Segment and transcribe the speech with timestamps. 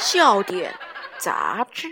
[0.00, 0.74] 笑点
[1.18, 1.86] 杂志。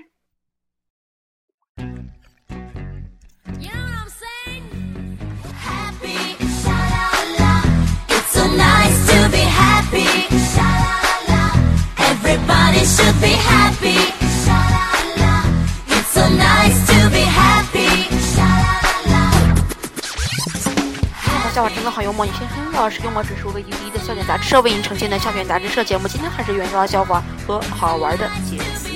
[21.58, 22.70] 笑话真的好幽默，你先哼。
[22.74, 28.88] 老师幽默指数为第一的笑点杂志社为您呈现的笑点杂志社节目，今天还是原创笑话和好玩的解词。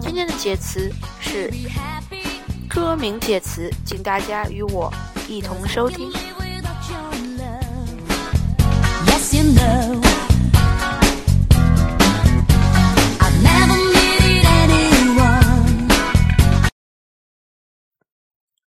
[0.00, 1.52] 今天的解词是
[2.68, 4.94] 歌名解词，请大家与我
[5.26, 6.12] 一同收听。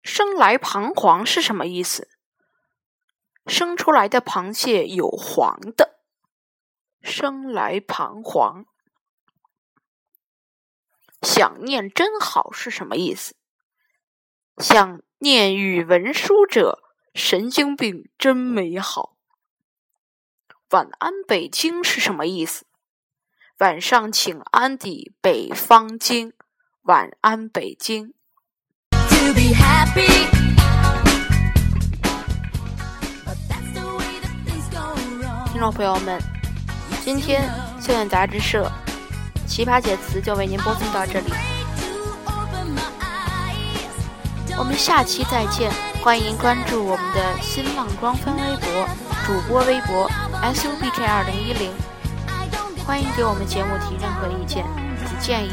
[0.05, 2.08] 生来彷徨是什么意思？
[3.48, 6.00] 生出来的螃蟹有黄的。
[7.02, 8.67] 生来彷徨，
[11.23, 13.36] 想念真好是什么意思？
[14.59, 16.83] 想念语文书者，
[17.16, 19.17] 神经病真美好。
[20.70, 22.67] 晚安北京是什么意思？
[23.58, 26.31] 晚上请安抵北方京。
[26.83, 28.14] 晚安北京。
[35.52, 36.22] 听众朋友们，
[37.04, 38.72] 今天校园杂志社
[39.48, 41.34] 奇葩解词就为您播送到这里，
[44.58, 45.72] 我们下期再见！
[46.04, 48.88] 欢迎关注我们的新浪官方微博、
[49.26, 50.08] 主播微博
[50.44, 51.72] SUBK 二零一零，
[52.86, 54.66] 欢迎给我们节目提任何意见。
[55.08, 55.52] 及建议，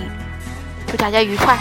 [0.86, 1.58] 祝大家愉快！